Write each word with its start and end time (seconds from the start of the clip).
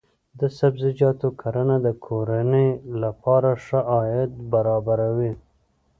د 0.39 0.41
سبزیجاتو 0.57 1.27
کرنه 1.41 1.75
د 1.85 1.87
کورنۍ 2.05 2.69
لپاره 3.03 3.49
ښه 3.63 3.79
عاید 3.91 4.31
برابروي. 4.53 5.31